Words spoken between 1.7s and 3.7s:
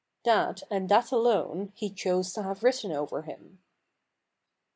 he chose to have written over him."